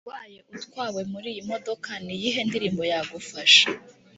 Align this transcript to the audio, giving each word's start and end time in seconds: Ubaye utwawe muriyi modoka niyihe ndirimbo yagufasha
Ubaye 0.07 0.39
utwawe 0.55 1.01
muriyi 1.11 1.41
modoka 1.49 1.91
niyihe 2.05 2.41
ndirimbo 2.47 2.83
yagufasha 2.91 3.65